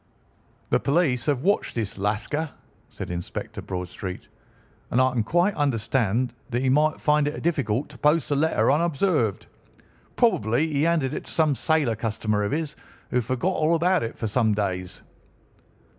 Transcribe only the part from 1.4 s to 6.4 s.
watched this Lascar," said Inspector Bradstreet, "and I can quite understand